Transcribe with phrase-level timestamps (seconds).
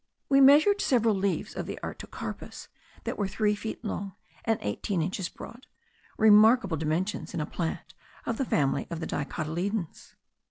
[0.29, 2.69] We measured several leaves of the Artocarpus
[3.03, 5.67] that were three feet long and eighteen inches broad,
[6.17, 7.93] remarkable dimensions in a plant
[8.25, 10.15] of the family of the dicotyledons.